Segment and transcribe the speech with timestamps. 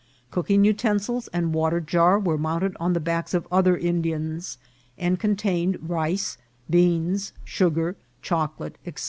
[0.31, 4.57] Cooking utensils and water jar were mounted on the backs of other Indians,
[4.97, 8.93] and contained rice, beans, sugar, chocolate, &c.